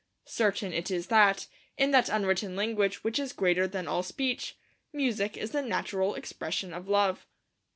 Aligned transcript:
Certain 0.25 0.73
it 0.73 0.89
is 0.89 1.05
that, 1.09 1.45
in 1.77 1.91
that 1.91 2.09
unwritten 2.09 2.55
language 2.55 3.03
which 3.03 3.19
is 3.19 3.31
greater 3.33 3.67
than 3.67 3.87
all 3.87 4.01
speech, 4.01 4.57
Music 4.91 5.37
is 5.37 5.51
the 5.51 5.61
natural 5.61 6.15
expression 6.15 6.73
of 6.73 6.87
Love. 6.87 7.27